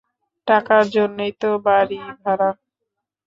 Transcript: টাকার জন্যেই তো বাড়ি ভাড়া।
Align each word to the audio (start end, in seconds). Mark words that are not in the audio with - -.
টাকার 0.47 0.83
জন্যেই 0.95 1.33
তো 1.41 1.49
বাড়ি 1.65 1.99
ভাড়া। 2.21 2.49